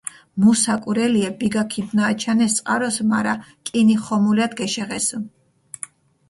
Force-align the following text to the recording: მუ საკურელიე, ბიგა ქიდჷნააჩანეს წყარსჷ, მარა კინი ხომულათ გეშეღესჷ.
მუ 0.43 0.51
საკურელიე, 0.59 1.27
ბიგა 1.41 1.63
ქიდჷნააჩანეს 1.73 2.55
წყარსჷ, 2.57 3.01
მარა 3.11 3.35
კინი 3.67 3.95
ხომულათ 4.03 4.51
გეშეღესჷ. 4.59 5.17